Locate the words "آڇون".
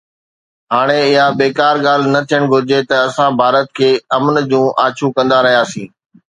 4.85-5.09